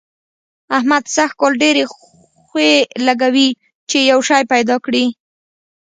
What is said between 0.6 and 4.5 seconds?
احمد سږ کال ډېرې خوې لګوي چي يو شی